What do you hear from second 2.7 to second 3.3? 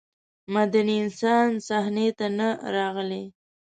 راغلی.